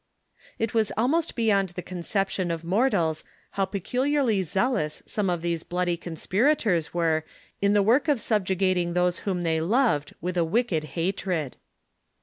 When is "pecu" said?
3.67-3.99